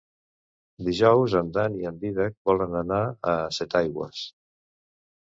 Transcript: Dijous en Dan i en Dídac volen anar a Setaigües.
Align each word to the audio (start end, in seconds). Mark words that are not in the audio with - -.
Dijous 0.87 1.35
en 1.41 1.51
Dan 1.59 1.77
i 1.83 1.87
en 1.91 2.01
Dídac 2.05 2.35
volen 2.51 2.77
anar 2.83 3.05
a 3.37 3.39
Setaigües. 3.61 4.29